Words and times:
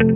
I 0.00 0.06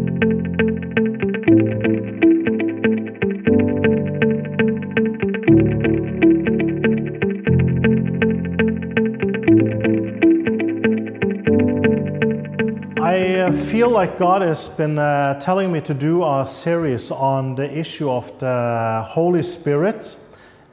uh, 13.40 13.52
feel 13.52 13.90
like 13.90 14.16
God 14.16 14.40
has 14.40 14.70
been 14.70 14.98
uh, 14.98 15.38
telling 15.38 15.70
me 15.70 15.82
to 15.82 15.92
do 15.92 16.24
a 16.24 16.46
series 16.46 17.10
on 17.10 17.54
the 17.54 17.70
issue 17.70 18.10
of 18.10 18.38
the 18.38 19.04
Holy 19.06 19.42
Spirit 19.42 20.16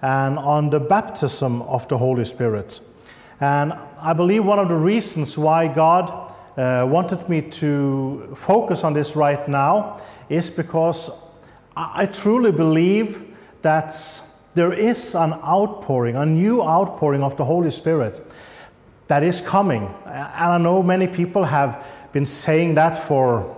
and 0.02 0.40
on 0.40 0.70
the 0.70 0.80
baptism 0.80 1.62
of 1.64 1.86
the 1.90 1.98
Holy 1.98 2.24
Spirit. 2.24 2.80
And 3.42 3.74
I 4.00 4.14
believe 4.14 4.46
one 4.46 4.60
of 4.60 4.70
the 4.70 4.78
reasons 4.78 5.38
why 5.38 5.68
God 5.68 6.21
uh, 6.58 6.86
wanted 6.90 7.28
me 7.30 7.42
to 7.42 8.34
focus 8.36 8.84
on 8.84 8.94
this 8.94 9.16
right 9.16 9.48
now 9.48 10.00
is 10.30 10.50
because 10.50 11.12
I 11.76 12.06
truly 12.06 12.52
believe 12.52 13.24
that 13.62 13.94
there 14.54 14.74
is 14.74 15.16
an 15.16 15.34
outpouring, 15.34 16.16
a 16.16 16.26
new 16.26 16.62
outpouring 16.62 17.24
of 17.24 17.38
the 17.38 17.46
Holy 17.46 17.72
Spirit 17.72 18.20
that 19.08 19.24
is 19.24 19.42
coming. 19.42 19.94
And 20.06 20.54
I 20.54 20.58
know 20.58 20.84
many 20.84 21.08
people 21.08 21.44
have 21.44 21.86
been 22.12 22.26
saying 22.26 22.76
that 22.76 22.98
for, 22.98 23.56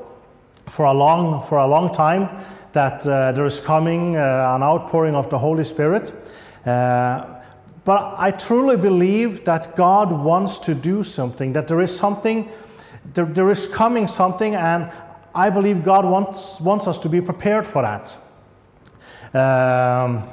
for, 0.67 0.85
a, 0.85 0.93
long, 0.93 1.43
for 1.43 1.57
a 1.57 1.67
long 1.67 1.91
time 1.91 2.29
that 2.73 3.05
uh, 3.07 3.31
there 3.31 3.45
is 3.45 3.59
coming 3.59 4.17
uh, 4.17 4.53
an 4.55 4.63
outpouring 4.63 5.15
of 5.15 5.29
the 5.29 5.37
Holy 5.37 5.63
Spirit. 5.63 6.11
Uh, 6.65 7.39
but 7.85 8.15
I 8.17 8.31
truly 8.31 8.77
believe 8.77 9.45
that 9.45 9.75
God 9.75 10.11
wants 10.11 10.57
to 10.59 10.73
do 10.73 11.03
something, 11.03 11.53
that 11.53 11.67
there 11.67 11.81
is 11.81 11.95
something, 11.95 12.49
there, 13.13 13.25
there 13.25 13.49
is 13.49 13.67
coming 13.67 14.07
something, 14.07 14.55
and 14.55 14.91
I 15.35 15.49
believe 15.49 15.83
God 15.83 16.05
wants, 16.05 16.61
wants 16.61 16.87
us 16.87 16.97
to 16.99 17.09
be 17.09 17.21
prepared 17.21 17.65
for 17.65 17.81
that. 17.81 18.17
Um, 19.33 20.29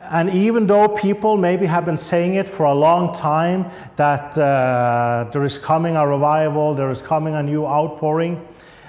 and 0.00 0.30
even 0.30 0.66
though 0.66 0.88
people 0.88 1.36
maybe 1.36 1.64
have 1.66 1.84
been 1.84 1.96
saying 1.96 2.34
it 2.34 2.48
for 2.48 2.66
a 2.66 2.74
long 2.74 3.14
time 3.14 3.70
that 3.96 4.36
uh, 4.36 5.28
there 5.32 5.44
is 5.44 5.58
coming 5.58 5.96
a 5.96 6.06
revival, 6.06 6.74
there 6.74 6.90
is 6.90 7.00
coming 7.00 7.34
a 7.34 7.42
new 7.42 7.64
outpouring, 7.64 8.44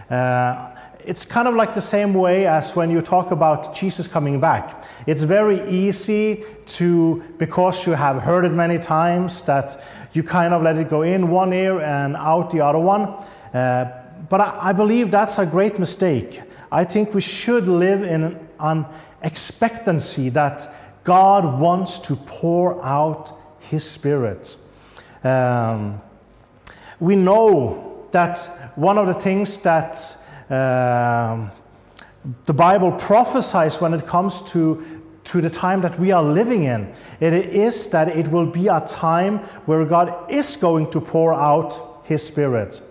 uh, 0.09 0.72
it's 1.05 1.25
kind 1.25 1.47
of 1.47 1.55
like 1.55 1.73
the 1.73 1.81
same 1.81 2.13
way 2.13 2.47
as 2.47 2.75
when 2.75 2.89
you 2.89 3.01
talk 3.01 3.31
about 3.31 3.73
Jesus 3.73 4.07
coming 4.07 4.39
back. 4.39 4.83
It's 5.05 5.23
very 5.23 5.61
easy 5.69 6.43
to, 6.65 7.23
because 7.37 7.85
you 7.85 7.93
have 7.93 8.21
heard 8.21 8.45
it 8.45 8.53
many 8.53 8.77
times, 8.77 9.43
that 9.43 9.81
you 10.13 10.23
kind 10.23 10.53
of 10.53 10.61
let 10.61 10.77
it 10.77 10.89
go 10.89 11.01
in 11.01 11.29
one 11.29 11.53
ear 11.53 11.81
and 11.81 12.15
out 12.15 12.51
the 12.51 12.61
other 12.61 12.79
one. 12.79 13.01
Uh, 13.53 14.03
but 14.29 14.41
I, 14.41 14.69
I 14.69 14.73
believe 14.73 15.11
that's 15.11 15.37
a 15.37 15.45
great 15.45 15.79
mistake. 15.79 16.41
I 16.71 16.83
think 16.83 17.13
we 17.13 17.21
should 17.21 17.67
live 17.67 18.03
in 18.03 18.39
an 18.59 18.85
expectancy 19.21 20.29
that 20.29 20.67
God 21.03 21.59
wants 21.59 21.99
to 21.99 22.15
pour 22.15 22.83
out 22.83 23.31
His 23.59 23.89
Spirit. 23.89 24.57
Um, 25.23 26.01
we 26.99 27.15
know 27.15 28.07
that 28.11 28.37
one 28.75 28.97
of 28.97 29.07
the 29.07 29.13
things 29.13 29.57
that 29.59 30.17
um, 30.49 31.51
the 32.45 32.53
Bible 32.53 32.91
prophesies 32.91 33.81
when 33.81 33.93
it 33.93 34.05
comes 34.07 34.41
to, 34.53 35.01
to 35.25 35.41
the 35.41 35.49
time 35.49 35.81
that 35.81 35.99
we 35.99 36.11
are 36.11 36.23
living 36.23 36.63
in, 36.63 36.93
it 37.19 37.33
is 37.33 37.87
that 37.89 38.09
it 38.09 38.27
will 38.29 38.45
be 38.45 38.67
a 38.67 38.81
time 38.81 39.39
where 39.65 39.85
God 39.85 40.31
is 40.31 40.55
going 40.55 40.89
to 40.91 41.01
pour 41.01 41.33
out 41.33 42.01
His 42.03 42.25
Spirit. 42.25 42.81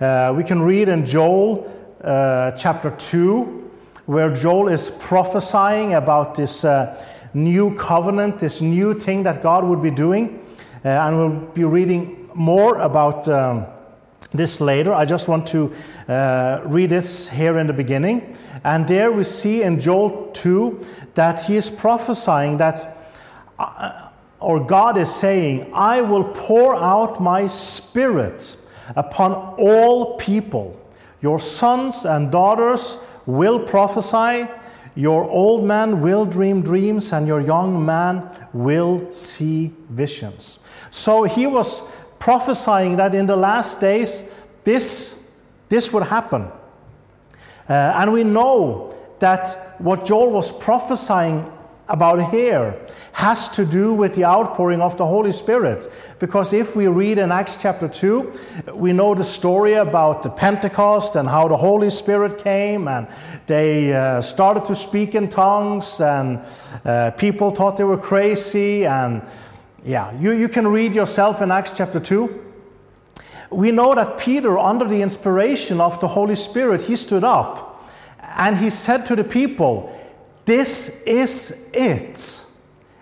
Uh, 0.00 0.32
we 0.36 0.44
can 0.44 0.62
read 0.62 0.88
in 0.88 1.04
Joel 1.04 1.70
uh, 2.02 2.52
chapter 2.52 2.90
2, 2.90 3.70
where 4.06 4.32
Joel 4.32 4.68
is 4.68 4.90
prophesying 4.90 5.94
about 5.94 6.34
this. 6.34 6.64
Uh, 6.64 7.04
new 7.34 7.74
covenant, 7.76 8.40
this 8.40 8.60
new 8.60 8.94
thing 8.94 9.22
that 9.22 9.42
God 9.42 9.64
would 9.64 9.82
be 9.82 9.90
doing. 9.90 10.44
Uh, 10.84 10.88
and 10.88 11.16
we'll 11.16 11.52
be 11.52 11.64
reading 11.64 12.28
more 12.34 12.78
about 12.78 13.28
um, 13.28 13.66
this 14.32 14.60
later. 14.60 14.92
I 14.92 15.04
just 15.04 15.28
want 15.28 15.46
to 15.48 15.72
uh, 16.08 16.60
read 16.64 16.90
this 16.90 17.28
here 17.28 17.58
in 17.58 17.66
the 17.66 17.72
beginning. 17.72 18.36
And 18.64 18.86
there 18.86 19.10
we 19.10 19.24
see 19.24 19.62
in 19.62 19.80
Joel 19.80 20.30
2 20.32 20.80
that 21.14 21.40
he 21.40 21.56
is 21.56 21.70
prophesying 21.70 22.58
that, 22.58 22.98
uh, 23.58 24.08
or 24.38 24.64
God 24.64 24.98
is 24.98 25.12
saying, 25.12 25.70
I 25.74 26.00
will 26.00 26.24
pour 26.24 26.76
out 26.76 27.20
my 27.20 27.46
spirit 27.46 28.56
upon 28.96 29.32
all 29.58 30.16
people. 30.16 30.76
Your 31.22 31.38
sons 31.38 32.04
and 32.04 32.30
daughters 32.30 32.98
will 33.26 33.60
prophesy. 33.60 34.48
Your 34.94 35.24
old 35.24 35.64
man 35.64 36.00
will 36.00 36.24
dream 36.24 36.62
dreams, 36.62 37.12
and 37.12 37.26
your 37.26 37.40
young 37.40 37.84
man 37.84 38.28
will 38.52 39.12
see 39.12 39.72
visions. 39.90 40.58
So 40.90 41.22
he 41.22 41.46
was 41.46 41.82
prophesying 42.20 42.96
that 42.96 43.14
in 43.14 43.26
the 43.26 43.34
last 43.34 43.80
days, 43.80 44.30
this, 44.62 45.28
this 45.68 45.92
would 45.92 46.04
happen. 46.04 46.42
Uh, 47.68 47.72
and 47.96 48.12
we 48.12 48.22
know 48.22 48.94
that 49.18 49.74
what 49.78 50.04
Joel 50.04 50.30
was 50.30 50.52
prophesying 50.52 51.50
about 51.88 52.30
here 52.30 52.78
has 53.12 53.48
to 53.48 53.64
do 53.64 53.92
with 53.92 54.14
the 54.14 54.24
outpouring 54.24 54.80
of 54.80 54.96
the 54.96 55.04
Holy 55.04 55.32
Spirit. 55.32 55.88
Because 56.20 56.52
if 56.52 56.76
we 56.76 56.86
read 56.86 57.18
in 57.18 57.32
Acts 57.32 57.56
chapter 57.56 57.88
2, 57.88 58.32
we 58.74 58.92
know 58.92 59.14
the 59.14 59.24
story 59.24 59.74
about 59.74 60.22
the 60.22 60.30
Pentecost 60.30 61.16
and 61.16 61.28
how 61.28 61.48
the 61.48 61.56
Holy 61.56 61.90
Spirit 61.90 62.38
came 62.38 62.86
and 62.86 63.08
they 63.46 63.92
uh, 63.92 64.20
started 64.20 64.64
to 64.66 64.74
speak 64.74 65.14
in 65.14 65.28
tongues 65.28 66.00
and 66.00 66.40
uh, 66.84 67.10
people 67.12 67.50
thought 67.50 67.76
they 67.76 67.84
were 67.84 67.98
crazy. 67.98 68.86
And 68.86 69.22
yeah, 69.84 70.18
you, 70.18 70.32
you 70.32 70.48
can 70.48 70.66
read 70.66 70.94
yourself 70.94 71.40
in 71.40 71.50
Acts 71.50 71.72
chapter 71.76 72.00
2. 72.00 72.46
We 73.50 73.70
know 73.72 73.94
that 73.94 74.18
Peter, 74.18 74.58
under 74.58 74.84
the 74.84 75.02
inspiration 75.02 75.80
of 75.80 75.98
the 76.00 76.08
Holy 76.08 76.36
Spirit, 76.36 76.82
he 76.82 76.96
stood 76.96 77.24
up 77.24 77.90
and 78.36 78.56
he 78.56 78.70
said 78.70 79.06
to 79.06 79.16
the 79.16 79.24
people, 79.24 79.96
this 80.44 81.02
is 81.04 81.70
it. 81.72 82.44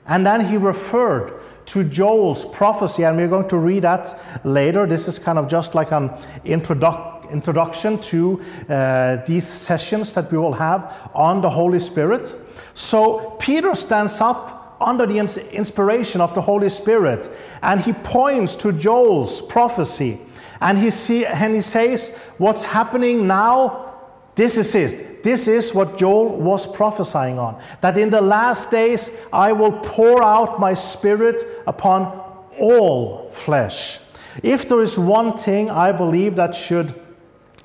And 0.07 0.27
then 0.27 0.45
he 0.45 0.57
referred 0.57 1.41
to 1.67 1.85
Joel's 1.85 2.47
prophecy, 2.47 3.05
and 3.05 3.19
we're 3.19 3.29
going 3.29 3.49
to 3.49 3.59
read 3.59 3.85
that 3.85 4.19
later. 4.43 4.87
This 4.87 5.07
is 5.07 5.19
kind 5.19 5.39
of 5.39 5.49
just 5.49 5.75
like 5.75 5.93
an 5.93 6.09
introduc- 6.45 7.31
introduction 7.31 7.99
to 7.99 8.41
uh, 8.71 9.17
these 9.27 9.47
sessions 9.47 10.15
that 10.15 10.33
we 10.33 10.39
will 10.39 10.55
have 10.55 11.11
on 11.15 11.43
the 11.43 11.51
Holy 11.51 11.79
Spirit. 11.79 12.35
So 12.73 13.37
Peter 13.39 13.75
stands 13.75 14.21
up 14.23 14.58
under 14.81 15.07
the 15.07 15.19
ins- 15.19 15.39
inspiration 15.39 16.21
of 16.21 16.35
the 16.35 16.41
Holy 16.41 16.69
Spirit, 16.69 17.31
and 17.63 17.81
he 17.81 17.93
points 17.93 18.57
to 18.57 18.73
Joel's 18.73 19.43
prophecy, 19.43 20.21
and 20.61 20.79
he, 20.79 20.91
see, 20.91 21.25
and 21.27 21.55
he 21.55 21.61
says, 21.61 22.17
What's 22.39 22.65
happening 22.65 23.27
now? 23.27 23.95
This 24.35 24.57
is 24.57 24.75
it. 24.75 25.25
This 25.25 25.49
is 25.49 25.75
what 25.75 25.99
Joel 25.99 26.37
was 26.37 26.65
prophesying 26.65 27.41
on 27.41 27.61
that 27.81 27.99
in 27.99 28.09
the 28.09 28.21
last 28.21 28.71
days 28.71 29.21
I 29.33 29.51
will 29.51 29.73
pour 29.73 30.23
out 30.23 30.61
my 30.61 30.75
spirit 30.75 31.45
upon 31.67 32.25
all 32.59 33.29
flesh. 33.31 33.99
If 34.43 34.69
there 34.69 34.81
is 34.81 34.97
one 34.97 35.37
thing 35.37 35.71
I 35.71 35.91
believe 35.91 36.37
that 36.37 36.55
should 36.55 36.95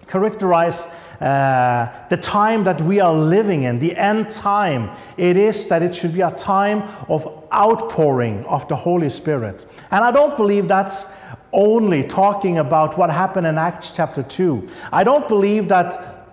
characterize 0.07 0.87
uh, 1.21 1.87
the 2.09 2.17
time 2.17 2.63
that 2.63 2.81
we 2.81 2.99
are 2.99 3.13
living 3.13 3.63
in, 3.63 3.79
the 3.79 3.95
end 3.95 4.29
time, 4.29 4.89
it 5.17 5.37
is 5.37 5.67
that 5.67 5.81
it 5.81 5.93
should 5.95 6.13
be 6.13 6.21
a 6.21 6.31
time 6.31 6.83
of 7.07 7.27
outpouring 7.53 8.45
of 8.45 8.67
the 8.67 8.75
Holy 8.75 9.09
Spirit. 9.09 9.65
And 9.91 10.03
I 10.03 10.11
don't 10.11 10.35
believe 10.35 10.67
that's 10.67 11.13
only 11.51 12.03
talking 12.03 12.57
about 12.57 12.97
what 12.97 13.09
happened 13.09 13.47
in 13.47 13.57
Acts 13.57 13.91
chapter 13.91 14.23
2. 14.23 14.67
I 14.91 15.03
don't 15.03 15.27
believe 15.27 15.67
that 15.69 16.25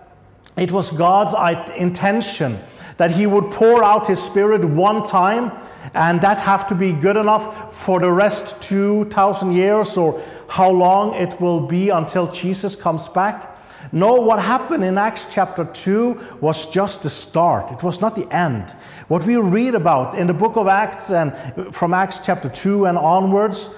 it 0.57 0.71
was 0.71 0.91
God's 0.91 1.33
intention 1.77 2.59
that 2.97 3.11
He 3.11 3.25
would 3.25 3.49
pour 3.51 3.83
out 3.83 4.05
His 4.05 4.21
Spirit 4.21 4.63
one 4.63 5.01
time, 5.01 5.51
and 5.95 6.21
that 6.21 6.39
have 6.39 6.67
to 6.67 6.75
be 6.75 6.93
good 6.93 7.17
enough 7.17 7.75
for 7.75 7.99
the 7.99 8.11
rest 8.11 8.61
2,000 8.61 9.53
years 9.53 9.97
or 9.97 10.21
how 10.47 10.69
long 10.69 11.15
it 11.15 11.41
will 11.41 11.65
be 11.65 11.89
until 11.89 12.27
Jesus 12.27 12.75
comes 12.75 13.07
back. 13.07 13.50
No, 13.91 14.21
what 14.21 14.39
happened 14.39 14.83
in 14.83 14.97
Acts 14.97 15.27
chapter 15.29 15.65
2 15.65 16.37
was 16.39 16.65
just 16.65 17.03
the 17.03 17.09
start. 17.09 17.71
It 17.71 17.83
was 17.83 17.99
not 17.99 18.15
the 18.15 18.31
end. 18.33 18.71
What 19.07 19.25
we 19.25 19.35
read 19.35 19.75
about 19.75 20.17
in 20.17 20.27
the 20.27 20.33
book 20.33 20.55
of 20.55 20.67
Acts 20.67 21.11
and 21.11 21.33
from 21.75 21.93
Acts 21.93 22.19
chapter 22.19 22.49
2 22.49 22.85
and 22.85 22.97
onwards 22.97 23.69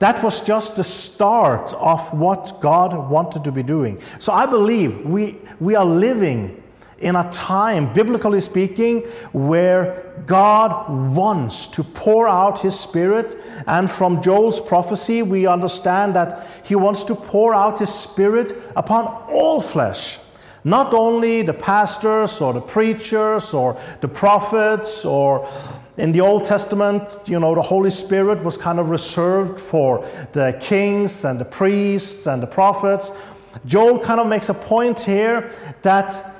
that 0.00 0.22
was 0.24 0.40
just 0.40 0.76
the 0.76 0.84
start 0.84 1.74
of 1.74 2.00
what 2.14 2.58
God 2.62 3.10
wanted 3.10 3.44
to 3.44 3.52
be 3.52 3.62
doing. 3.62 4.00
So 4.18 4.32
I 4.32 4.46
believe 4.46 5.04
we, 5.04 5.36
we 5.60 5.74
are 5.74 5.84
living 5.84 6.59
in 7.00 7.16
a 7.16 7.30
time, 7.30 7.92
biblically 7.92 8.40
speaking, 8.40 9.00
where 9.32 10.12
God 10.26 10.88
wants 11.14 11.66
to 11.68 11.82
pour 11.82 12.28
out 12.28 12.60
His 12.60 12.78
Spirit. 12.78 13.36
And 13.66 13.90
from 13.90 14.22
Joel's 14.22 14.60
prophecy, 14.60 15.22
we 15.22 15.46
understand 15.46 16.14
that 16.14 16.46
He 16.64 16.74
wants 16.74 17.04
to 17.04 17.14
pour 17.14 17.54
out 17.54 17.78
His 17.78 17.92
Spirit 17.92 18.54
upon 18.76 19.06
all 19.30 19.60
flesh. 19.60 20.18
Not 20.62 20.92
only 20.92 21.40
the 21.40 21.54
pastors 21.54 22.40
or 22.42 22.52
the 22.52 22.60
preachers 22.60 23.54
or 23.54 23.80
the 24.02 24.08
prophets 24.08 25.06
or 25.06 25.48
in 25.96 26.12
the 26.12 26.20
Old 26.20 26.44
Testament, 26.44 27.18
you 27.26 27.40
know, 27.40 27.54
the 27.54 27.62
Holy 27.62 27.90
Spirit 27.90 28.42
was 28.44 28.58
kind 28.58 28.78
of 28.78 28.90
reserved 28.90 29.58
for 29.58 30.06
the 30.32 30.56
kings 30.60 31.24
and 31.24 31.40
the 31.40 31.44
priests 31.46 32.26
and 32.26 32.42
the 32.42 32.46
prophets. 32.46 33.12
Joel 33.66 33.98
kind 33.98 34.20
of 34.20 34.26
makes 34.26 34.48
a 34.48 34.54
point 34.54 35.00
here 35.00 35.50
that 35.82 36.39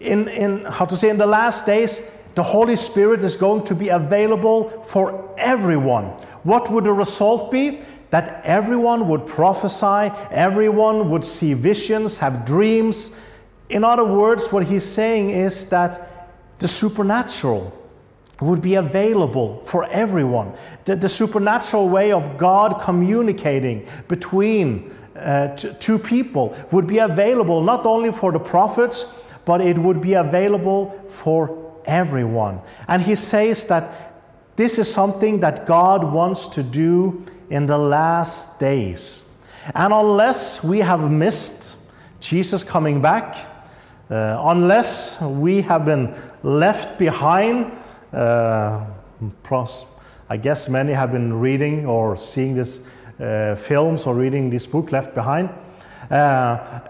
in, 0.00 0.28
in 0.28 0.64
how 0.64 0.86
to 0.86 0.96
say 0.96 1.10
in 1.10 1.18
the 1.18 1.26
last 1.26 1.66
days, 1.66 2.00
the 2.34 2.42
Holy 2.42 2.76
Spirit 2.76 3.22
is 3.22 3.36
going 3.36 3.64
to 3.64 3.74
be 3.74 3.88
available 3.88 4.70
for 4.82 5.34
everyone. 5.38 6.06
What 6.42 6.70
would 6.70 6.84
the 6.84 6.92
result 6.92 7.50
be? 7.50 7.80
That 8.10 8.44
everyone 8.44 9.06
would 9.08 9.26
prophesy, 9.26 10.12
everyone 10.30 11.10
would 11.10 11.24
see 11.24 11.54
visions, 11.54 12.18
have 12.18 12.44
dreams. 12.44 13.12
In 13.68 13.84
other 13.84 14.04
words, 14.04 14.52
what 14.52 14.64
he's 14.64 14.84
saying 14.84 15.30
is 15.30 15.66
that 15.66 16.28
the 16.58 16.66
supernatural 16.66 17.76
would 18.40 18.62
be 18.62 18.76
available 18.76 19.62
for 19.64 19.84
everyone. 19.90 20.54
The, 20.86 20.96
the 20.96 21.08
supernatural 21.08 21.88
way 21.88 22.10
of 22.10 22.38
God 22.38 22.80
communicating 22.80 23.86
between 24.08 24.92
uh, 25.14 25.48
two 25.56 25.98
people 25.98 26.56
would 26.70 26.86
be 26.86 26.98
available 26.98 27.62
not 27.62 27.84
only 27.86 28.10
for 28.10 28.32
the 28.32 28.40
prophets, 28.40 29.06
but 29.50 29.60
it 29.60 29.76
would 29.76 30.00
be 30.00 30.14
available 30.14 30.90
for 31.08 31.74
everyone. 31.84 32.60
And 32.86 33.02
he 33.02 33.16
says 33.16 33.64
that 33.64 34.14
this 34.54 34.78
is 34.78 34.88
something 34.88 35.40
that 35.40 35.66
God 35.66 36.04
wants 36.04 36.46
to 36.54 36.62
do 36.62 37.24
in 37.50 37.66
the 37.66 37.76
last 37.76 38.60
days. 38.60 39.24
And 39.74 39.92
unless 39.92 40.62
we 40.62 40.78
have 40.78 41.10
missed 41.10 41.78
Jesus 42.20 42.62
coming 42.62 43.02
back, 43.02 43.34
uh, 44.08 44.40
unless 44.40 45.20
we 45.20 45.62
have 45.62 45.84
been 45.84 46.14
left 46.44 46.96
behind 46.96 47.72
uh, 48.12 48.86
I 50.28 50.36
guess 50.36 50.68
many 50.68 50.92
have 50.92 51.10
been 51.10 51.40
reading 51.40 51.86
or 51.86 52.16
seeing 52.16 52.54
these 52.54 52.86
uh, 53.18 53.56
films 53.56 54.06
or 54.06 54.14
reading 54.14 54.48
this 54.48 54.68
book, 54.68 54.92
Left 54.92 55.12
Behind. 55.12 55.50
Uh, 56.08 56.82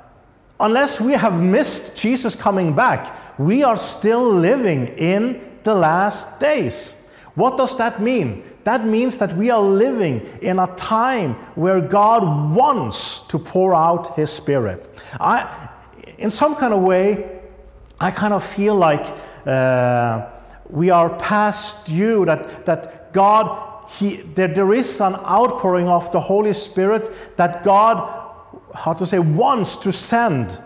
unless 0.61 1.01
we 1.01 1.13
have 1.13 1.41
missed 1.41 1.97
Jesus 1.97 2.35
coming 2.35 2.75
back, 2.75 3.17
we 3.39 3.65
are 3.65 3.77
still 3.77 4.31
living 4.31 4.89
in 4.99 5.41
the 5.63 5.75
last 5.75 6.41
days. 6.41 6.95
What 7.35 7.57
does 7.57 7.77
that 7.79 8.01
mean? 8.01 8.45
That 8.65 8.85
means 8.85 9.19
that 9.19 9.33
we 9.35 9.51
are 9.51 9.63
living 9.63 10.27
in 10.43 10.59
a 10.59 10.67
time 10.77 11.35
where 11.55 11.81
God 11.81 12.55
wants 12.55 13.23
to 13.23 13.39
pour 13.39 13.75
out 13.75 14.17
His 14.17 14.31
Spirit. 14.31 14.89
I, 15.19 15.69
in 16.19 16.31
some 16.31 16.55
kind 16.57 16.75
of 16.75 16.83
way, 16.83 17.41
I 17.99 18.11
kind 18.11 18.35
of 18.35 18.45
feel 18.45 18.75
like. 18.75 19.07
Uh, 19.47 20.27
we 20.71 20.91
are 20.91 21.11
past 21.19 21.87
due, 21.87 22.25
that, 22.25 22.65
that 22.67 23.13
God, 23.13 23.89
he, 23.99 24.17
that 24.35 24.55
there 24.55 24.73
is 24.73 25.01
an 25.01 25.15
outpouring 25.15 25.89
of 25.89 26.11
the 26.13 26.21
Holy 26.21 26.53
Spirit 26.53 27.37
that 27.37 27.65
God, 27.65 28.30
how 28.75 28.93
to 28.95 29.07
say, 29.07 29.19
wants 29.19 29.77
to 29.77 29.93
send. 29.93 30.61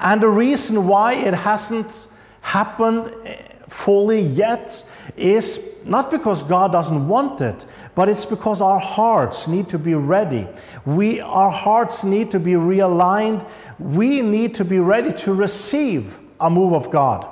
And 0.00 0.22
the 0.22 0.28
reason 0.28 0.86
why 0.86 1.14
it 1.14 1.34
hasn't 1.34 2.08
happened 2.40 3.14
eh, 3.24 3.36
fully 3.68 4.20
yet 4.20 4.84
is 5.16 5.74
not 5.84 6.10
because 6.10 6.42
God 6.42 6.72
doesn't 6.72 7.06
want 7.08 7.40
it, 7.40 7.66
but 7.94 8.08
it's 8.08 8.24
because 8.24 8.60
our 8.60 8.80
hearts 8.80 9.46
need 9.48 9.68
to 9.68 9.78
be 9.78 9.94
ready. 9.94 10.46
We, 10.84 11.20
our 11.20 11.50
hearts 11.50 12.04
need 12.04 12.30
to 12.32 12.40
be 12.40 12.52
realigned. 12.52 13.48
We 13.78 14.22
need 14.22 14.54
to 14.54 14.64
be 14.64 14.78
ready 14.78 15.12
to 15.24 15.34
receive 15.34 16.18
a 16.40 16.50
move 16.50 16.72
of 16.72 16.90
God. 16.90 17.26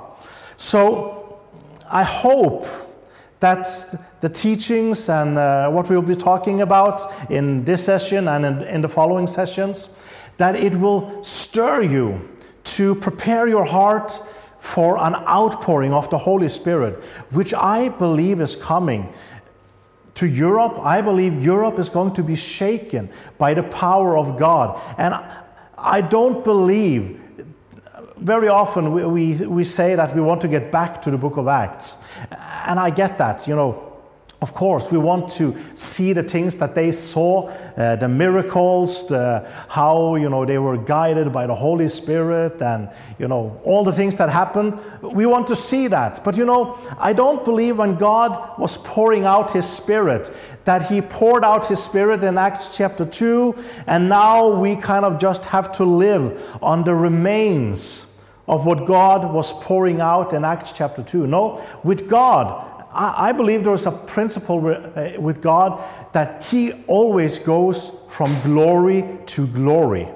So, 0.57 1.41
I 1.91 2.03
hope 2.03 2.65
that 3.43 3.67
the 4.21 4.29
teachings 4.29 5.09
and 5.09 5.37
uh, 5.37 5.69
what 5.69 5.89
we'll 5.89 6.01
be 6.01 6.15
talking 6.15 6.61
about 6.61 7.01
in 7.29 7.65
this 7.65 7.83
session 7.83 8.29
and 8.29 8.45
in, 8.45 8.61
in 8.61 8.81
the 8.81 8.87
following 8.87 9.27
sessions, 9.27 9.89
that 10.37 10.55
it 10.55 10.73
will 10.77 11.21
stir 11.21 11.81
you 11.81 12.29
to 12.63 12.95
prepare 12.95 13.45
your 13.45 13.65
heart 13.65 14.17
for 14.59 14.97
an 14.97 15.13
outpouring 15.27 15.91
of 15.91 16.09
the 16.09 16.17
Holy 16.17 16.47
Spirit, 16.47 17.03
which 17.31 17.53
I 17.53 17.89
believe 17.89 18.39
is 18.39 18.55
coming 18.55 19.11
to 20.13 20.25
Europe. 20.25 20.79
I 20.79 21.01
believe 21.01 21.43
Europe 21.43 21.79
is 21.79 21.89
going 21.89 22.13
to 22.13 22.23
be 22.23 22.37
shaken 22.37 23.09
by 23.37 23.53
the 23.53 23.63
power 23.63 24.17
of 24.17 24.39
God. 24.39 24.79
And 24.97 25.13
I 25.77 25.99
don't 25.99 26.45
believe 26.45 27.19
very 28.23 28.47
often 28.47 28.93
we, 28.93 29.05
we, 29.05 29.45
we 29.45 29.63
say 29.63 29.95
that 29.95 30.15
we 30.15 30.21
want 30.21 30.41
to 30.41 30.47
get 30.47 30.71
back 30.71 31.01
to 31.01 31.11
the 31.11 31.17
book 31.17 31.37
of 31.37 31.47
Acts. 31.47 31.97
And 32.65 32.79
I 32.79 32.89
get 32.89 33.17
that, 33.17 33.47
you 33.47 33.55
know. 33.55 33.89
Of 34.41 34.53
course, 34.53 34.91
we 34.91 34.97
want 34.97 35.29
to 35.37 35.55
see 35.73 36.11
the 36.11 36.21
things 36.21 36.57
that 36.57 36.75
they 36.75 36.91
saw, 36.91 37.47
uh, 37.77 37.95
the 37.95 38.09
miracles, 38.09 39.07
the, 39.07 39.49
how 39.69 40.15
you 40.15 40.29
know 40.29 40.43
they 40.43 40.57
were 40.57 40.75
guided 40.75 41.31
by 41.31 41.47
the 41.47 41.55
Holy 41.55 41.87
Spirit, 41.87 42.61
and 42.61 42.89
you 43.17 43.29
know 43.29 43.61
all 43.63 43.85
the 43.85 43.93
things 43.93 44.17
that 44.17 44.29
happened. 44.29 44.77
We 45.01 45.25
want 45.27 45.47
to 45.47 45.55
see 45.55 45.87
that, 45.87 46.25
but 46.25 46.35
you 46.35 46.43
know 46.43 46.77
I 46.99 47.13
don't 47.13 47.45
believe 47.45 47.77
when 47.77 47.95
God 47.95 48.59
was 48.59 48.75
pouring 48.79 49.23
out 49.23 49.51
His 49.51 49.65
Spirit 49.65 50.29
that 50.65 50.89
He 50.89 50.99
poured 50.99 51.45
out 51.45 51.65
His 51.67 51.81
Spirit 51.81 52.21
in 52.21 52.37
Acts 52.37 52.75
chapter 52.75 53.05
two, 53.05 53.55
and 53.87 54.09
now 54.09 54.59
we 54.59 54.75
kind 54.75 55.05
of 55.05 55.19
just 55.19 55.45
have 55.45 55.71
to 55.77 55.85
live 55.85 56.37
on 56.61 56.83
the 56.83 56.93
remains 56.93 58.12
of 58.47 58.65
what 58.65 58.85
God 58.85 59.33
was 59.33 59.53
pouring 59.53 60.01
out 60.01 60.33
in 60.33 60.43
Acts 60.43 60.73
chapter 60.73 61.01
2. 61.01 61.27
No, 61.27 61.63
with 61.83 62.09
God, 62.09 62.69
I, 62.95 63.31
believe 63.31 63.63
there 63.63 63.73
is 63.73 63.85
a 63.85 63.91
principle 63.91 64.67
uh, 64.67 65.11
with 65.19 65.41
God 65.41 65.83
that 66.13 66.43
He 66.43 66.73
always 66.87 67.39
goes 67.39 67.89
from 68.09 68.35
glory 68.41 69.03
to 69.27 69.47
glory. 69.47 70.07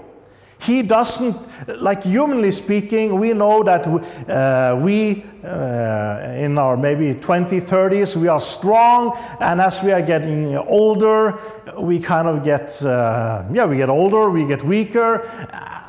He 0.59 0.81
doesn't, 0.81 1.35
like 1.79 2.03
humanly 2.03 2.51
speaking, 2.51 3.19
we 3.19 3.33
know 3.33 3.61
that 3.63 3.87
uh, 3.87 4.75
we, 4.75 5.23
uh, 5.43 6.33
in 6.35 6.57
our 6.57 6.75
maybe 6.75 7.13
20, 7.13 7.61
30s, 7.61 8.15
we 8.15 8.27
are 8.27 8.39
strong, 8.39 9.15
and 9.39 9.61
as 9.61 9.83
we 9.83 9.91
are 9.91 10.01
getting 10.01 10.57
older, 10.57 11.39
we 11.77 11.99
kind 11.99 12.27
of 12.27 12.43
get, 12.43 12.83
uh, 12.83 13.43
yeah, 13.51 13.65
we 13.65 13.77
get 13.77 13.89
older, 13.89 14.31
we 14.31 14.47
get 14.47 14.63
weaker, 14.63 15.29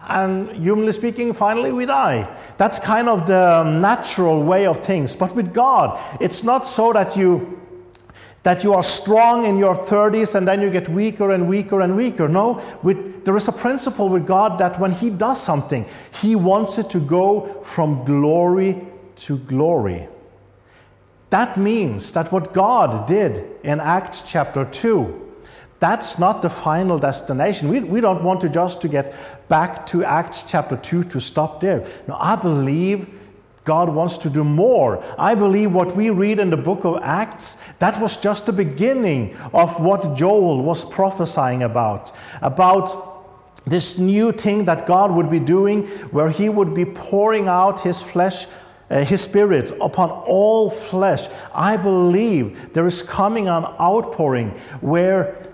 and 0.09 0.51
humanly 0.53 0.93
speaking, 0.93 1.33
finally 1.33 1.73
we 1.73 1.87
die. 1.87 2.29
That's 2.57 2.79
kind 2.79 3.09
of 3.09 3.27
the 3.27 3.65
natural 3.65 4.43
way 4.43 4.67
of 4.67 4.81
things. 4.81 5.15
But 5.15 5.35
with 5.35 5.53
God, 5.53 6.01
it's 6.21 6.43
not 6.43 6.67
so 6.67 6.93
that 6.93 7.17
you 7.17 7.59
that 8.45 8.65
you 8.65 8.73
are 8.73 8.83
strong 8.83 9.45
in 9.45 9.59
your 9.59 9.75
30s 9.75 10.35
and 10.35 10.47
then 10.47 10.63
you 10.63 10.71
get 10.71 10.89
weaker 10.89 11.33
and 11.33 11.49
weaker 11.49 11.81
and 11.81 11.97
weaker. 11.97 12.29
No, 12.29 12.63
with, 12.83 13.25
there 13.25 13.37
is 13.37 13.49
a 13.49 13.53
principle 13.53 14.09
with 14.09 14.27
God 14.27 14.59
that 14.59 14.79
when 14.81 14.93
He 14.93 15.11
does 15.11 15.39
something, 15.39 15.85
He 16.23 16.35
wants 16.35 16.79
it 16.79 16.89
to 16.91 17.01
go 17.01 17.61
from 17.63 18.05
glory 18.05 18.81
to 19.17 19.39
glory. 19.39 20.09
That 21.31 21.59
means 21.59 22.13
that 22.13 22.33
what 22.33 22.55
God 22.55 23.07
did 23.07 23.45
in 23.65 23.81
Acts 23.81 24.23
chapter 24.23 24.65
2, 24.65 25.28
that's 25.81 26.19
not 26.19 26.43
the 26.43 26.51
final 26.51 26.99
destination. 26.99 27.69
We, 27.69 27.81
we 27.81 28.01
don't 28.01 28.23
want 28.23 28.41
to 28.41 28.49
just 28.49 28.83
to 28.83 28.89
get 28.89 29.15
back 29.49 29.87
to 29.87 30.05
Acts 30.05 30.43
chapter 30.43 30.77
2 30.77 31.05
to 31.05 31.21
stop 31.21 31.61
there. 31.61 31.87
No, 32.09 32.17
I 32.19 32.37
believe 32.37 33.09
God 33.65 33.91
wants 33.91 34.19
to 34.19 34.31
do 34.31 34.43
more. 34.43 35.05
I 35.19 35.35
believe 35.35 35.73
what 35.73 35.95
we 35.95 36.11
read 36.11 36.41
in 36.41 36.51
the 36.51 36.57
book 36.57 36.85
of 36.85 37.01
Acts, 37.03 37.59
that 37.79 38.01
was 38.01 38.17
just 38.17 38.47
the 38.47 38.53
beginning 38.53 39.37
of 39.53 39.79
what 39.81 40.17
Joel 40.17 40.63
was 40.63 40.85
prophesying 40.85 41.63
about. 41.63 42.11
About 42.43 43.65
this 43.67 43.99
new 43.99 44.33
thing 44.33 44.65
that 44.65 44.87
God 44.87 45.13
would 45.13 45.29
be 45.29 45.39
doing, 45.39 45.87
where 46.11 46.31
He 46.31 46.49
would 46.49 46.75
be 46.75 46.87
pouring 46.87 47.47
out 47.47 47.81
His 47.81 48.03
flesh 48.03 48.47
uh, 48.91 49.05
his 49.05 49.21
spirit 49.21 49.71
upon 49.83 50.11
all 50.11 50.71
flesh. 50.71 51.29
I 51.55 51.77
believe 51.77 52.73
there 52.73 52.87
is 52.87 53.03
coming 53.03 53.47
an 53.47 53.65
outpouring 53.79 54.51
where 54.81 55.48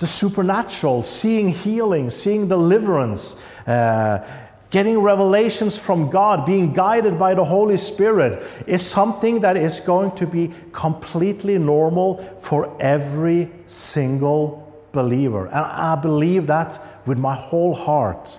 the 0.00 0.06
supernatural, 0.06 1.02
seeing 1.02 1.48
healing, 1.48 2.10
seeing 2.10 2.48
deliverance, 2.48 3.36
uh, 3.66 4.26
Getting 4.70 5.00
revelations 5.00 5.76
from 5.76 6.10
God, 6.10 6.46
being 6.46 6.72
guided 6.72 7.18
by 7.18 7.34
the 7.34 7.44
Holy 7.44 7.76
Spirit, 7.76 8.44
is 8.68 8.86
something 8.86 9.40
that 9.40 9.56
is 9.56 9.80
going 9.80 10.12
to 10.12 10.28
be 10.28 10.52
completely 10.70 11.58
normal 11.58 12.18
for 12.38 12.76
every 12.80 13.50
single 13.66 14.86
believer. 14.92 15.46
And 15.46 15.56
I 15.56 15.96
believe 15.96 16.46
that 16.46 16.80
with 17.04 17.18
my 17.18 17.34
whole 17.34 17.74
heart. 17.74 18.38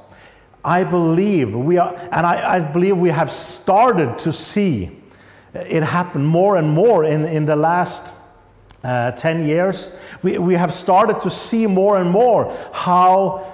I 0.64 0.86
believe 0.86 1.54
we 1.54 1.78
are, 1.78 1.94
and 2.14 2.26
I, 2.26 2.56
I 2.56 2.60
believe 2.62 2.98
we 2.98 3.10
have 3.10 3.30
started 3.30 4.18
to 4.20 4.32
see 4.32 4.92
it 5.54 5.84
happen 5.84 6.24
more 6.24 6.56
and 6.56 6.70
more 6.70 7.04
in, 7.04 7.26
in 7.26 7.44
the 7.44 7.58
last 7.58 8.14
uh, 8.84 9.12
10 9.12 9.46
years. 9.46 9.98
We, 10.24 10.38
we 10.38 10.56
have 10.56 10.74
started 10.74 11.20
to 11.22 11.30
see 11.30 11.68
more 11.68 12.00
and 12.00 12.10
more 12.10 12.56
how 12.74 13.46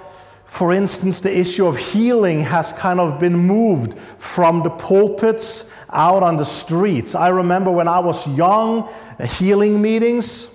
for 0.48 0.72
instance, 0.72 1.20
the 1.20 1.38
issue 1.38 1.66
of 1.66 1.76
healing 1.76 2.40
has 2.40 2.72
kind 2.72 2.98
of 2.98 3.20
been 3.20 3.36
moved 3.36 3.98
from 4.18 4.62
the 4.62 4.70
pulpits 4.70 5.70
out 5.90 6.22
on 6.22 6.36
the 6.36 6.44
streets. 6.44 7.14
I 7.14 7.28
remember 7.28 7.70
when 7.70 7.86
I 7.86 7.98
was 7.98 8.26
young, 8.34 8.88
healing 9.22 9.80
meetings, 9.80 10.48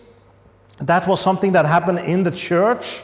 that 0.79 1.07
was 1.07 1.21
something 1.21 1.51
that 1.51 1.67
happened 1.67 1.99
in 1.99 2.23
the 2.23 2.31
church. 2.31 3.03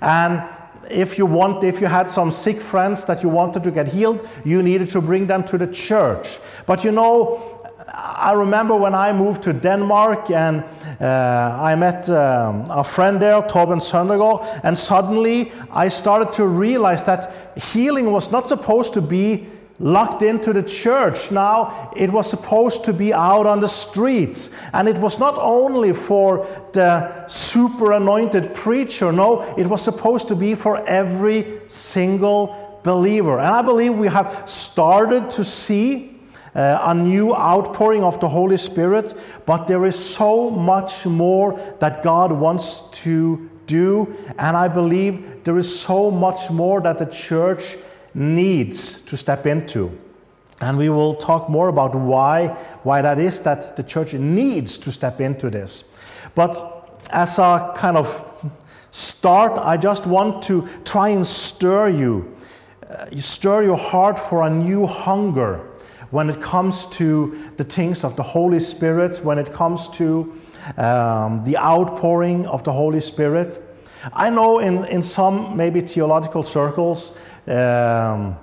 And 0.00 0.44
if 0.90 1.18
you 1.18 1.26
want 1.26 1.64
if 1.64 1.80
you 1.80 1.86
had 1.86 2.08
some 2.08 2.30
sick 2.30 2.60
friends 2.60 3.04
that 3.04 3.22
you 3.22 3.28
wanted 3.28 3.62
to 3.62 3.70
get 3.70 3.88
healed 3.88 4.28
you 4.44 4.62
needed 4.62 4.88
to 4.88 5.00
bring 5.00 5.26
them 5.26 5.44
to 5.44 5.56
the 5.56 5.66
church 5.66 6.38
but 6.66 6.84
you 6.84 6.90
know 6.90 7.51
I 7.88 8.32
remember 8.34 8.76
when 8.76 8.94
I 8.94 9.12
moved 9.12 9.42
to 9.44 9.52
Denmark 9.52 10.30
and 10.30 10.64
uh, 11.00 11.58
I 11.60 11.74
met 11.74 12.08
um, 12.08 12.64
a 12.70 12.84
friend 12.84 13.20
there, 13.20 13.42
Torben 13.42 13.80
Søndergaard, 13.80 14.46
and 14.62 14.76
suddenly 14.76 15.50
I 15.72 15.88
started 15.88 16.32
to 16.32 16.46
realize 16.46 17.02
that 17.04 17.32
healing 17.56 18.12
was 18.12 18.30
not 18.30 18.48
supposed 18.48 18.94
to 18.94 19.02
be 19.02 19.46
locked 19.80 20.22
into 20.22 20.52
the 20.52 20.62
church. 20.62 21.32
Now 21.32 21.90
it 21.96 22.10
was 22.10 22.30
supposed 22.30 22.84
to 22.84 22.92
be 22.92 23.12
out 23.12 23.46
on 23.46 23.60
the 23.60 23.68
streets. 23.68 24.50
And 24.72 24.88
it 24.88 24.98
was 24.98 25.18
not 25.18 25.36
only 25.38 25.92
for 25.92 26.46
the 26.72 27.26
super 27.26 27.92
anointed 27.92 28.54
preacher, 28.54 29.12
no, 29.12 29.42
it 29.56 29.66
was 29.66 29.82
supposed 29.82 30.28
to 30.28 30.36
be 30.36 30.54
for 30.54 30.86
every 30.86 31.60
single 31.66 32.80
believer. 32.84 33.38
And 33.38 33.48
I 33.48 33.62
believe 33.62 33.94
we 33.94 34.08
have 34.08 34.48
started 34.48 35.30
to 35.30 35.44
see. 35.44 36.11
Uh, 36.54 36.78
a 36.82 36.94
new 36.94 37.34
outpouring 37.34 38.04
of 38.04 38.20
the 38.20 38.28
Holy 38.28 38.58
Spirit, 38.58 39.14
but 39.46 39.66
there 39.66 39.86
is 39.86 39.96
so 39.96 40.50
much 40.50 41.06
more 41.06 41.58
that 41.80 42.02
God 42.02 42.30
wants 42.30 42.90
to 43.02 43.48
do, 43.66 44.14
and 44.38 44.54
I 44.54 44.68
believe 44.68 45.44
there 45.44 45.56
is 45.56 45.80
so 45.80 46.10
much 46.10 46.50
more 46.50 46.82
that 46.82 46.98
the 46.98 47.06
church 47.06 47.78
needs 48.12 49.00
to 49.02 49.16
step 49.16 49.46
into. 49.46 49.98
And 50.60 50.76
we 50.76 50.90
will 50.90 51.14
talk 51.14 51.48
more 51.48 51.68
about 51.68 51.94
why, 51.94 52.48
why 52.82 53.00
that 53.00 53.18
is 53.18 53.40
that 53.40 53.74
the 53.76 53.82
church 53.82 54.12
needs 54.12 54.76
to 54.78 54.92
step 54.92 55.22
into 55.22 55.48
this. 55.48 55.84
But 56.34 57.00
as 57.10 57.38
a 57.38 57.72
kind 57.74 57.96
of 57.96 58.24
start, 58.90 59.58
I 59.58 59.78
just 59.78 60.06
want 60.06 60.42
to 60.44 60.68
try 60.84 61.08
and 61.08 61.26
stir 61.26 61.88
you, 61.88 62.36
uh, 62.88 63.06
stir 63.16 63.62
your 63.62 63.78
heart 63.78 64.18
for 64.18 64.42
a 64.42 64.50
new 64.50 64.86
hunger 64.86 65.71
when 66.12 66.28
it 66.30 66.40
comes 66.40 66.86
to 66.86 67.36
the 67.56 67.64
things 67.64 68.04
of 68.04 68.16
the 68.16 68.22
Holy 68.22 68.60
Spirit, 68.60 69.18
when 69.24 69.38
it 69.38 69.50
comes 69.50 69.88
to 69.88 70.32
um, 70.76 71.42
the 71.42 71.56
outpouring 71.56 72.46
of 72.46 72.62
the 72.64 72.72
Holy 72.72 73.00
Spirit. 73.00 73.60
I 74.12 74.30
know 74.30 74.58
in, 74.58 74.84
in 74.84 75.00
some 75.00 75.56
maybe 75.56 75.80
theological 75.80 76.42
circles, 76.42 77.12
um, 77.46 78.36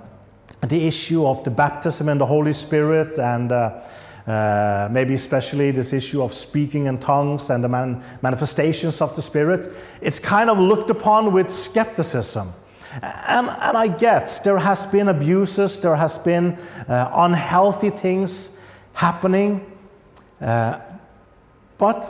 the 0.66 0.86
issue 0.86 1.24
of 1.24 1.44
the 1.44 1.50
baptism 1.50 2.08
in 2.08 2.18
the 2.18 2.26
Holy 2.26 2.52
Spirit 2.52 3.18
and 3.18 3.52
uh, 3.52 3.80
uh, 4.26 4.88
maybe 4.90 5.14
especially 5.14 5.70
this 5.70 5.92
issue 5.92 6.22
of 6.22 6.34
speaking 6.34 6.86
in 6.86 6.98
tongues 6.98 7.50
and 7.50 7.62
the 7.62 7.68
man- 7.68 8.02
manifestations 8.20 9.00
of 9.00 9.14
the 9.14 9.22
Spirit, 9.22 9.72
it's 10.00 10.18
kind 10.18 10.50
of 10.50 10.58
looked 10.58 10.90
upon 10.90 11.32
with 11.32 11.48
skepticism. 11.48 12.52
And, 13.02 13.48
and 13.48 13.76
I 13.76 13.88
get 13.88 14.40
there 14.44 14.58
has 14.58 14.86
been 14.86 15.08
abuses, 15.08 15.80
there 15.80 15.96
has 15.96 16.18
been 16.18 16.58
uh, 16.88 17.10
unhealthy 17.14 17.90
things 17.90 18.58
happening, 18.94 19.64
uh, 20.40 20.80
but 21.78 22.04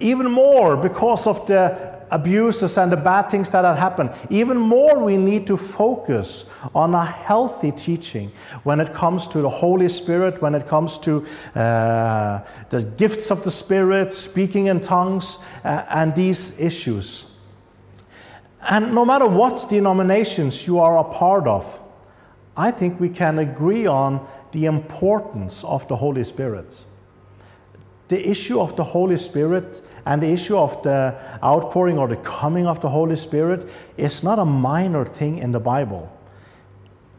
even 0.00 0.30
more 0.30 0.76
because 0.76 1.26
of 1.26 1.46
the 1.46 1.98
abuses 2.10 2.78
and 2.78 2.90
the 2.92 2.96
bad 2.96 3.30
things 3.30 3.50
that 3.50 3.64
have 3.64 3.76
happened. 3.76 4.10
Even 4.30 4.56
more, 4.56 4.98
we 4.98 5.16
need 5.16 5.46
to 5.46 5.56
focus 5.56 6.46
on 6.74 6.94
a 6.94 7.04
healthy 7.04 7.72
teaching 7.72 8.30
when 8.64 8.80
it 8.80 8.92
comes 8.92 9.26
to 9.28 9.40
the 9.40 9.48
Holy 9.48 9.88
Spirit, 9.88 10.40
when 10.40 10.54
it 10.54 10.66
comes 10.66 10.98
to 10.98 11.26
uh, 11.54 12.40
the 12.70 12.82
gifts 12.96 13.30
of 13.30 13.42
the 13.42 13.50
Spirit, 13.50 14.12
speaking 14.12 14.66
in 14.66 14.80
tongues, 14.80 15.38
uh, 15.64 15.84
and 15.90 16.14
these 16.14 16.58
issues. 16.60 17.37
And 18.62 18.94
no 18.94 19.04
matter 19.04 19.26
what 19.26 19.68
denominations 19.68 20.66
you 20.66 20.78
are 20.78 20.98
a 20.98 21.04
part 21.04 21.46
of, 21.46 21.80
I 22.56 22.70
think 22.70 22.98
we 22.98 23.08
can 23.08 23.38
agree 23.38 23.86
on 23.86 24.26
the 24.52 24.66
importance 24.66 25.62
of 25.64 25.86
the 25.88 25.96
Holy 25.96 26.24
Spirit 26.24 26.84
the 28.08 28.28
issue 28.28 28.58
of 28.58 28.74
the 28.76 28.84
Holy 28.84 29.16
Spirit 29.16 29.82
and 30.06 30.22
the 30.22 30.28
issue 30.32 30.56
of 30.56 30.82
the 30.82 31.14
outpouring 31.44 31.98
or 31.98 32.08
the 32.08 32.16
coming 32.16 32.66
of 32.66 32.80
the 32.80 32.88
Holy 32.88 33.16
Spirit 33.16 33.68
is 33.96 34.22
not 34.22 34.38
a 34.38 34.44
minor 34.44 35.04
thing 35.04 35.38
in 35.38 35.52
the 35.52 35.60
Bible. 35.60 36.10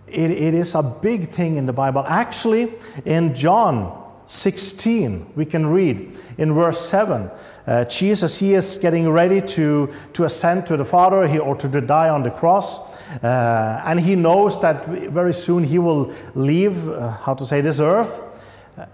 It, 0.08 0.31
it 0.31 0.55
is 0.55 0.74
a 0.74 0.81
big 0.81 1.29
thing 1.29 1.58
in 1.58 1.67
the 1.67 1.74
Bible. 1.74 2.03
Actually, 2.08 2.74
in 3.05 3.36
John 3.36 3.98
16, 4.29 5.31
we 5.36 5.43
can 5.43 5.65
read 5.65 6.15
in 6.38 6.53
verse 6.53 6.79
7, 6.79 7.31
uh, 7.65 7.86
Jesus, 7.86 8.39
he 8.39 8.53
is 8.53 8.77
getting 8.77 9.09
ready 9.09 9.41
to, 9.41 9.91
to 10.13 10.24
ascend 10.24 10.67
to 10.67 10.77
the 10.77 10.86
Father 10.86 11.27
he, 11.27 11.39
or 11.39 11.55
to 11.55 11.81
die 11.81 12.09
on 12.09 12.21
the 12.21 12.29
cross. 12.29 12.79
Uh, 13.24 13.81
and 13.86 14.00
he 14.00 14.15
knows 14.15 14.62
that 14.62 14.86
very 14.88 15.33
soon 15.33 15.63
he 15.63 15.79
will 15.79 16.13
leave, 16.36 16.89
uh, 16.89 17.09
how 17.09 17.33
to 17.33 17.43
say, 17.43 17.59
this 17.59 17.79
earth. 17.79 18.21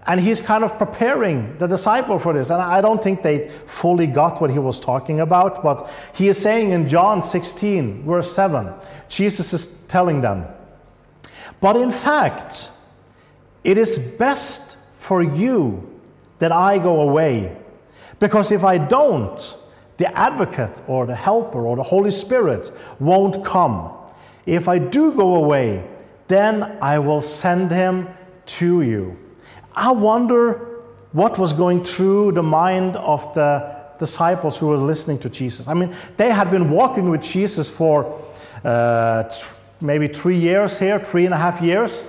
And 0.06 0.18
he's 0.18 0.40
kind 0.40 0.64
of 0.64 0.78
preparing 0.78 1.56
the 1.58 1.66
disciple 1.66 2.18
for 2.18 2.32
this. 2.32 2.48
And 2.48 2.60
I 2.60 2.80
don't 2.80 3.02
think 3.02 3.22
they 3.22 3.50
fully 3.66 4.06
got 4.06 4.40
what 4.40 4.50
he 4.50 4.58
was 4.58 4.80
talking 4.80 5.20
about, 5.20 5.62
but 5.62 5.90
he 6.14 6.28
is 6.28 6.38
saying 6.38 6.70
in 6.70 6.88
John 6.88 7.22
16, 7.22 8.04
verse 8.04 8.34
7, 8.34 8.72
Jesus 9.08 9.52
is 9.52 9.66
telling 9.86 10.22
them, 10.22 10.46
But 11.60 11.76
in 11.76 11.90
fact, 11.90 12.70
it 13.64 13.76
is 13.76 13.98
best 13.98 14.78
for 15.06 15.22
you 15.22 15.88
that 16.40 16.50
I 16.50 16.78
go 16.78 17.00
away, 17.00 17.56
because 18.18 18.50
if 18.50 18.64
I 18.64 18.76
don't, 18.76 19.56
the 19.98 20.08
advocate 20.18 20.82
or 20.88 21.06
the 21.06 21.14
helper 21.14 21.64
or 21.64 21.76
the 21.76 21.82
Holy 21.84 22.10
Spirit 22.10 22.72
won't 22.98 23.44
come. 23.44 23.92
If 24.46 24.66
I 24.66 24.78
do 24.78 25.12
go 25.12 25.36
away, 25.36 25.86
then 26.26 26.76
I 26.82 26.98
will 26.98 27.20
send 27.20 27.70
him 27.70 28.08
to 28.58 28.82
you. 28.82 29.16
I 29.76 29.92
wonder 29.92 30.82
what 31.12 31.38
was 31.38 31.52
going 31.52 31.84
through 31.84 32.32
the 32.32 32.42
mind 32.42 32.96
of 32.96 33.32
the 33.32 33.76
disciples 34.00 34.58
who 34.58 34.66
were 34.66 34.76
listening 34.76 35.20
to 35.20 35.30
Jesus. 35.30 35.68
I 35.68 35.74
mean, 35.74 35.94
they 36.16 36.32
had 36.32 36.50
been 36.50 36.68
walking 36.68 37.10
with 37.10 37.22
Jesus 37.22 37.70
for 37.70 38.20
uh, 38.64 39.22
maybe 39.80 40.08
three 40.08 40.36
years 40.36 40.80
here, 40.80 40.98
three 40.98 41.26
and 41.26 41.34
a 41.34 41.38
half 41.38 41.62
years. 41.62 42.04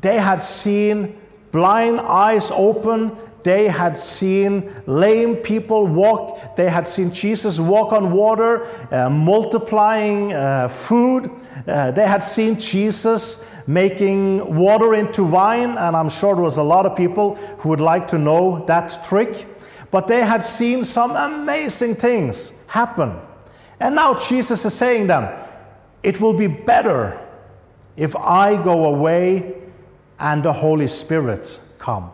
They 0.00 0.18
had 0.18 0.40
seen 0.40 1.18
blind 1.50 2.00
eyes 2.00 2.50
open. 2.50 3.16
They 3.42 3.68
had 3.68 3.96
seen 3.96 4.72
lame 4.86 5.36
people 5.36 5.86
walk. 5.86 6.56
They 6.56 6.68
had 6.68 6.86
seen 6.86 7.12
Jesus 7.12 7.58
walk 7.58 7.92
on 7.92 8.12
water, 8.12 8.66
uh, 8.92 9.08
multiplying 9.08 10.32
uh, 10.32 10.68
food. 10.68 11.30
Uh, 11.66 11.90
they 11.92 12.06
had 12.06 12.22
seen 12.22 12.58
Jesus 12.58 13.44
making 13.66 14.54
water 14.54 14.94
into 14.94 15.24
wine, 15.24 15.76
and 15.78 15.96
I'm 15.96 16.08
sure 16.08 16.34
there 16.34 16.44
was 16.44 16.58
a 16.58 16.62
lot 16.62 16.84
of 16.84 16.96
people 16.96 17.36
who 17.58 17.68
would 17.70 17.80
like 17.80 18.08
to 18.08 18.18
know 18.18 18.64
that 18.66 19.04
trick. 19.04 19.46
But 19.90 20.08
they 20.08 20.22
had 20.22 20.44
seen 20.44 20.84
some 20.84 21.12
amazing 21.12 21.94
things 21.94 22.52
happen. 22.66 23.16
And 23.80 23.94
now 23.94 24.14
Jesus 24.14 24.64
is 24.64 24.74
saying 24.74 25.06
them, 25.06 25.28
It 26.02 26.20
will 26.20 26.34
be 26.34 26.46
better 26.46 27.18
if 27.96 28.14
I 28.16 28.62
go 28.62 28.86
away 28.86 29.54
and 30.18 30.42
the 30.42 30.52
Holy 30.52 30.86
Spirit 30.86 31.58
come. 31.78 32.10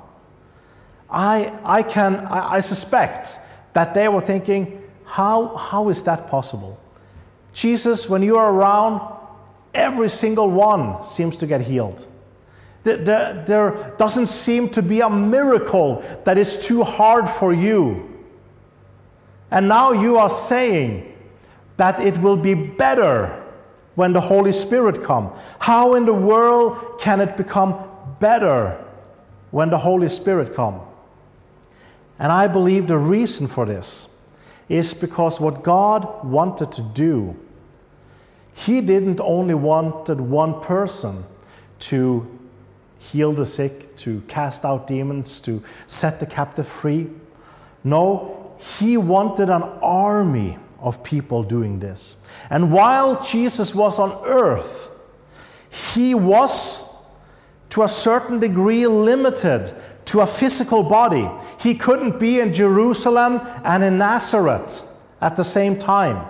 I, 1.11 1.58
I 1.64 1.82
can 1.82 2.16
I, 2.16 2.54
I 2.54 2.61
suspect 2.61 3.38
that 3.73 3.94
they 3.94 4.08
were 4.08 4.20
thinking, 4.20 4.82
how, 5.04 5.54
how 5.56 5.88
is 5.88 6.02
that 6.04 6.28
possible? 6.28 6.80
Jesus, 7.52 8.08
when 8.08 8.23
you 8.23 8.37
are 8.37 8.52
around, 8.52 9.00
every 9.75 10.08
single 10.08 10.50
one 10.50 11.04
seems 11.04 11.37
to 11.37 11.46
get 11.46 11.61
healed. 11.61 12.06
There 12.82 13.94
doesn't 13.96 14.26
seem 14.26 14.68
to 14.70 14.82
be 14.82 15.00
a 15.00 15.08
miracle 15.08 16.04
that 16.25 16.37
is 16.37 16.66
too 16.66 16.82
hard 16.82 17.28
for 17.28 17.52
you. 17.52 18.11
And 19.50 19.68
now 19.68 19.92
you 19.92 20.18
are 20.18 20.28
saying 20.28 21.16
that 21.76 22.00
it 22.00 22.18
will 22.18 22.37
be 22.37 22.54
better 22.54 23.42
when 23.94 24.12
the 24.12 24.20
Holy 24.20 24.52
Spirit 24.52 25.02
comes. 25.02 25.30
How 25.61 25.94
in 25.94 26.04
the 26.04 26.14
world 26.14 27.00
can 27.00 27.20
it 27.20 27.37
become 27.37 27.75
better 28.20 28.82
when 29.50 29.70
the 29.70 29.78
Holy 29.78 30.08
Spirit 30.08 30.54
comes? 30.54 30.82
And 32.18 32.30
I 32.30 32.46
believe 32.46 32.87
the 32.87 32.99
reason 32.99 33.46
for 33.46 33.66
this 33.66 34.08
is 34.68 34.94
because 34.94 35.40
what 35.40 35.62
God 35.62 36.25
wanted 36.25 36.73
to 36.73 36.82
do 36.82 37.37
he 38.54 38.80
didn't 38.80 39.20
only 39.20 39.54
wanted 39.54 40.20
one 40.20 40.61
person 40.61 41.25
to 41.80 42.26
heal 42.99 43.32
the 43.32 43.44
sick, 43.44 43.94
to 43.96 44.23
cast 44.28 44.64
out 44.64 44.87
demons, 44.87 45.40
to 45.42 45.62
set 45.88 46.20
the 46.20 46.26
captive 46.26 46.66
free. 46.66 47.11
No, 47.82 48.52
he 48.78 48.96
wanted 48.96 49.50
an 49.50 49.62
army 49.82 50.56
of 50.78 51.02
people 51.02 51.42
doing 51.42 51.80
this. 51.80 52.16
And 52.49 52.73
while 52.73 53.23
Jesus 53.23 53.75
was 53.75 53.99
on 53.99 54.25
earth, 54.25 54.90
he 55.92 56.14
was 56.14 56.93
to 57.75 57.83
a 57.83 57.88
certain 57.88 58.38
degree 58.38 58.87
limited 58.87 59.75
to 60.04 60.21
a 60.21 60.26
physical 60.28 60.85
body. 60.85 61.28
He 61.59 61.75
couldn't 61.75 62.21
be 62.21 62.38
in 62.38 62.52
Jerusalem 62.52 63.40
and 63.64 63.83
in 63.83 63.99
Nazareth 63.99 64.87
at 65.21 65.35
the 65.35 65.43
same 65.43 65.76
time. 65.76 66.25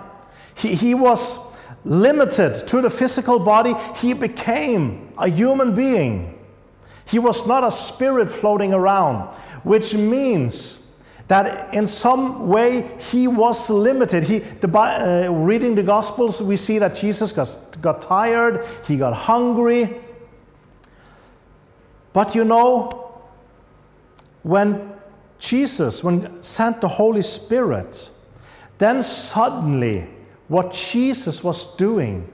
He, 0.55 0.73
he 0.73 0.95
was 0.95 1.37
limited 1.83 2.65
to 2.65 2.81
the 2.81 2.89
physical 2.89 3.37
body. 3.37 3.75
He 3.97 4.13
became 4.13 5.13
a 5.19 5.29
human 5.29 5.75
being. 5.75 6.35
He 7.05 7.19
was 7.19 7.45
not 7.45 7.63
a 7.63 7.69
spirit 7.69 8.31
floating 8.31 8.73
around, 8.73 9.31
which 9.61 9.93
means 9.93 10.91
that 11.27 11.75
in 11.75 11.85
some 11.85 12.47
way 12.47 12.89
he 13.11 13.27
was 13.27 13.69
limited. 13.69 14.23
He, 14.23 14.39
the, 14.39 14.79
uh, 14.79 15.31
reading 15.31 15.75
the 15.75 15.83
Gospels, 15.83 16.41
we 16.41 16.57
see 16.57 16.79
that 16.79 16.95
Jesus 16.95 17.31
got, 17.31 17.55
got 17.81 18.01
tired, 18.01 18.65
he 18.87 18.97
got 18.97 19.13
hungry. 19.13 20.01
But 22.15 22.33
you 22.33 22.45
know, 22.45 23.11
when 24.43 24.93
Jesus, 25.37 26.01
when 26.01 26.41
sent 26.41 26.79
the 26.79 26.87
Holy 26.87 27.21
Spirit, 27.21 28.09
then 28.77 29.03
suddenly 29.03 30.07
what 30.47 30.71
Jesus 30.71 31.43
was 31.43 31.75
doing 31.75 32.31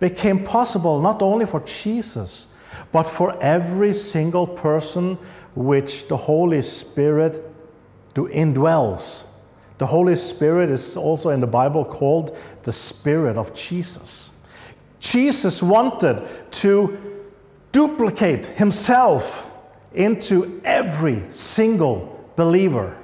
became 0.00 0.42
possible 0.42 1.00
not 1.00 1.22
only 1.22 1.46
for 1.46 1.60
Jesus, 1.60 2.48
but 2.90 3.04
for 3.04 3.40
every 3.40 3.94
single 3.94 4.48
person 4.48 5.16
which 5.54 6.08
the 6.08 6.16
Holy 6.16 6.60
Spirit 6.60 7.40
indwells. 8.16 9.26
The 9.78 9.86
Holy 9.86 10.16
Spirit 10.16 10.70
is 10.70 10.96
also 10.96 11.30
in 11.30 11.40
the 11.40 11.46
Bible 11.46 11.84
called 11.84 12.36
the 12.64 12.72
Spirit 12.72 13.36
of 13.36 13.54
Jesus. 13.54 14.32
Jesus 14.98 15.62
wanted 15.62 16.26
to 16.50 17.17
duplicate 17.72 18.46
himself 18.46 19.50
into 19.94 20.60
every 20.64 21.24
single 21.30 22.24
believer. 22.36 22.96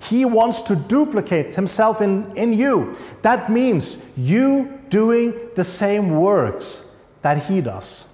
He 0.00 0.24
wants 0.24 0.62
to 0.62 0.76
duplicate 0.76 1.54
himself 1.54 2.00
in, 2.00 2.36
in 2.36 2.52
you. 2.52 2.96
That 3.22 3.50
means 3.50 4.04
you 4.16 4.80
doing 4.88 5.34
the 5.54 5.64
same 5.64 6.10
works 6.10 6.92
that 7.22 7.44
he 7.44 7.60
does. 7.60 8.06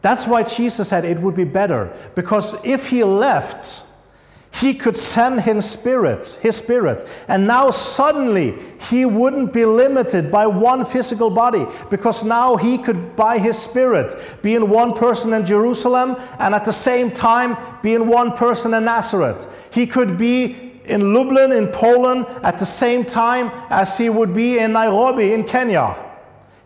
That's 0.00 0.26
why 0.26 0.42
Jesus 0.42 0.88
said 0.88 1.04
it 1.04 1.18
would 1.18 1.34
be 1.34 1.44
better, 1.44 1.96
because 2.14 2.54
if 2.64 2.88
he 2.88 3.04
left, 3.04 3.84
he 4.62 4.72
could 4.72 4.96
send 4.96 5.40
his 5.40 5.68
spirit, 5.68 6.38
his 6.40 6.56
spirit, 6.56 7.04
and 7.26 7.48
now 7.48 7.68
suddenly 7.68 8.54
he 8.88 9.04
wouldn't 9.04 9.52
be 9.52 9.64
limited 9.64 10.30
by 10.30 10.46
one 10.46 10.84
physical 10.84 11.30
body 11.30 11.66
because 11.90 12.22
now 12.22 12.54
he 12.54 12.78
could, 12.78 13.16
by 13.16 13.38
his 13.38 13.58
spirit, 13.58 14.14
be 14.40 14.54
in 14.54 14.70
one 14.70 14.92
person 14.92 15.32
in 15.32 15.44
Jerusalem 15.44 16.14
and 16.38 16.54
at 16.54 16.64
the 16.64 16.72
same 16.72 17.10
time 17.10 17.56
be 17.82 17.94
in 17.94 18.06
one 18.06 18.36
person 18.36 18.72
in 18.72 18.84
Nazareth. 18.84 19.48
He 19.72 19.84
could 19.84 20.16
be 20.16 20.78
in 20.84 21.12
Lublin 21.12 21.50
in 21.50 21.66
Poland 21.66 22.26
at 22.44 22.60
the 22.60 22.64
same 22.64 23.04
time 23.04 23.50
as 23.68 23.98
he 23.98 24.10
would 24.10 24.32
be 24.32 24.60
in 24.60 24.74
Nairobi 24.74 25.32
in 25.32 25.42
Kenya. 25.42 25.96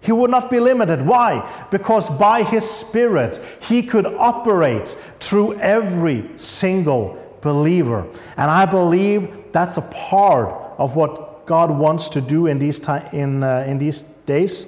He 0.03 0.13
would 0.13 0.31
not 0.31 0.51
be 0.51 0.61
limited. 0.61 1.01
Why? 1.01 1.49
Because 1.71 2.11
by 2.11 2.43
his 2.43 2.69
spirit 2.69 3.41
he 3.63 3.83
could 3.83 4.05
operate 4.05 4.89
through 5.19 5.59
every 5.61 6.29
single 6.37 7.23
believer. 7.47 8.07
And 8.37 8.51
I 8.51 8.67
believe 8.67 9.53
that's 9.53 9.77
a 9.79 9.83
part 9.83 10.49
of 10.79 10.97
what 10.97 11.47
God 11.47 11.71
wants 11.71 12.09
to 12.11 12.21
do 12.21 12.47
in 12.47 12.59
these, 12.59 12.81
time, 12.81 13.07
in, 13.13 13.43
uh, 13.43 13.65
in 13.67 13.79
these 13.79 14.03
days. 14.03 14.67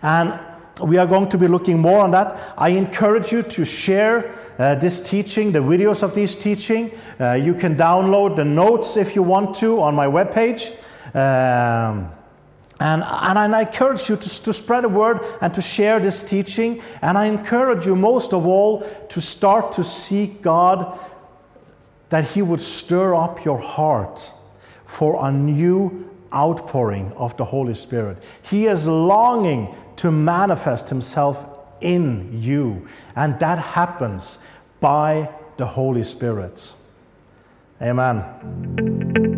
And 0.00 0.38
we 0.80 0.96
are 0.96 1.06
going 1.06 1.28
to 1.28 1.38
be 1.38 1.48
looking 1.48 1.78
more 1.78 2.00
on 2.00 2.12
that. 2.12 2.54
I 2.56 2.70
encourage 2.70 3.32
you 3.32 3.42
to 3.42 3.64
share 3.64 4.34
uh, 4.58 4.74
this 4.76 5.00
teaching, 5.00 5.52
the 5.52 5.58
videos 5.58 6.02
of 6.02 6.14
this 6.14 6.34
teaching. 6.36 6.90
Uh, 7.20 7.32
you 7.32 7.54
can 7.54 7.76
download 7.76 8.36
the 8.36 8.44
notes 8.44 8.96
if 8.96 9.14
you 9.14 9.22
want 9.22 9.54
to 9.56 9.80
on 9.82 9.94
my 9.94 10.06
webpage. 10.06 10.72
Um, 11.14 12.10
and, 12.80 13.04
and, 13.04 13.54
I 13.54 13.60
encourage 13.60 14.08
you 14.08 14.16
to, 14.16 14.42
to 14.42 14.52
spread 14.52 14.82
the 14.82 14.88
word 14.88 15.20
and 15.40 15.54
to 15.54 15.62
share 15.62 16.00
this 16.00 16.24
teaching. 16.24 16.82
And 17.00 17.16
I 17.16 17.26
encourage 17.26 17.86
you 17.86 17.94
most 17.94 18.34
of 18.34 18.44
all 18.44 18.80
to 19.10 19.20
start 19.20 19.72
to 19.72 19.84
seek 19.84 20.42
God 20.42 20.98
that 22.12 22.28
He 22.28 22.42
would 22.42 22.60
stir 22.60 23.14
up 23.14 23.42
your 23.42 23.58
heart 23.58 24.34
for 24.84 25.26
a 25.26 25.32
new 25.32 26.10
outpouring 26.34 27.10
of 27.16 27.34
the 27.38 27.44
Holy 27.44 27.72
Spirit. 27.72 28.22
He 28.42 28.66
is 28.66 28.86
longing 28.86 29.74
to 29.96 30.10
manifest 30.10 30.90
Himself 30.90 31.46
in 31.80 32.28
you, 32.30 32.86
and 33.16 33.38
that 33.40 33.58
happens 33.58 34.40
by 34.78 35.30
the 35.56 35.64
Holy 35.64 36.04
Spirit. 36.04 36.74
Amen. 37.80 39.31